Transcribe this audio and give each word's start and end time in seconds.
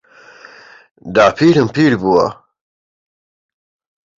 داپیرم 1.15 1.67
پیر 1.75 1.93
بووە. 2.01 2.27